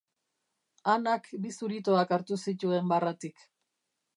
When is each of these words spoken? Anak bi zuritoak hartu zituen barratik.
Anak 0.93 1.29
bi 1.43 1.53
zuritoak 1.59 2.15
hartu 2.17 2.39
zituen 2.47 2.91
barratik. 2.95 3.49